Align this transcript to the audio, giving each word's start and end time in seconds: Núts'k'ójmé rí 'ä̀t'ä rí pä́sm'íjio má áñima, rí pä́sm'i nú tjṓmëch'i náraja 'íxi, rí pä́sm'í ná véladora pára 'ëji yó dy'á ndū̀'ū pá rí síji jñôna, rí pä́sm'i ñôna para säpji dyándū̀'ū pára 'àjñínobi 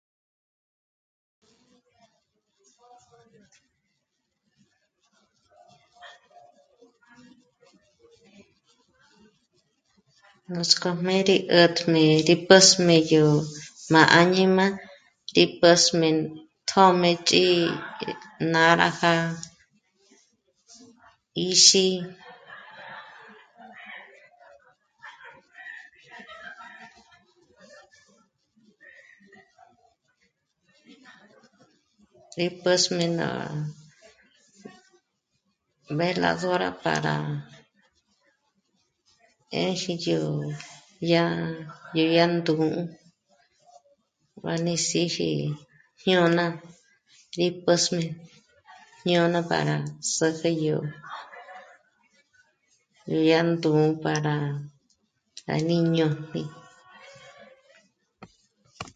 Núts'k'ójmé 10.53 11.15
rí 11.27 11.37
'ä̀t'ä 11.49 11.83
rí 12.27 12.35
pä́sm'íjio 12.47 13.27
má 13.91 14.01
áñima, 14.21 14.65
rí 15.35 15.43
pä́sm'i 15.59 16.09
nú 16.17 16.25
tjṓmëch'i 16.67 17.47
náraja 18.53 19.15
'íxi, 21.41 21.87
rí 32.37 32.47
pä́sm'í 32.61 33.07
ná 33.19 33.27
véladora 35.97 36.69
pára 36.83 37.17
'ëji 39.57 39.93
yó 40.07 40.21
dy'á 41.95 42.25
ndū̀'ū 42.35 42.67
pá 44.41 44.51
rí 44.63 44.75
síji 44.87 45.29
jñôna, 46.01 46.45
rí 47.39 47.47
pä́sm'i 47.63 48.05
ñôna 49.09 49.39
para 49.49 49.77
säpji 50.05 50.73
dyándū̀'ū 53.21 53.85
pára 54.03 54.35
'àjñínobi 55.49 56.41